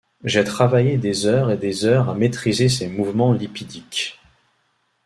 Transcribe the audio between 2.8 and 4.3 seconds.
mouvements lipidiques.